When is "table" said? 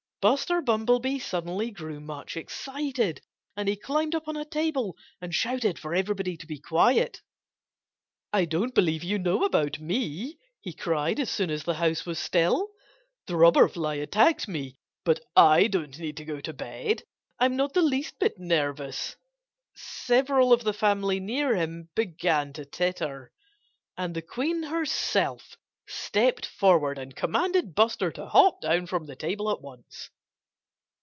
4.45-4.95, 29.15-29.51